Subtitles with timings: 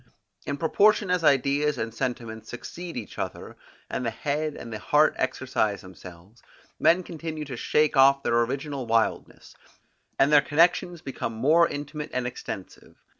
[0.47, 3.55] In proportion as ideas and sentiments succeed each other,
[3.87, 6.41] and the head and the heart exercise themselves,
[6.79, 9.55] men continue to shake off their original wildness,
[10.17, 12.95] and their connections become more intimate and extensive.